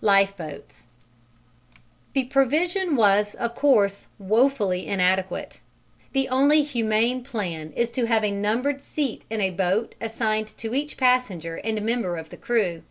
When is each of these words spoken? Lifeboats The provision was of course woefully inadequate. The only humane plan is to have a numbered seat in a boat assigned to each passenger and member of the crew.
Lifeboats 0.00 0.82
The 2.12 2.24
provision 2.24 2.96
was 2.96 3.36
of 3.36 3.54
course 3.54 4.08
woefully 4.18 4.84
inadequate. 4.84 5.60
The 6.10 6.28
only 6.28 6.64
humane 6.64 7.22
plan 7.22 7.70
is 7.76 7.88
to 7.92 8.06
have 8.06 8.24
a 8.24 8.32
numbered 8.32 8.82
seat 8.82 9.24
in 9.30 9.40
a 9.40 9.50
boat 9.50 9.94
assigned 10.00 10.48
to 10.58 10.74
each 10.74 10.96
passenger 10.96 11.60
and 11.62 11.80
member 11.82 12.16
of 12.16 12.30
the 12.30 12.36
crew. 12.36 12.82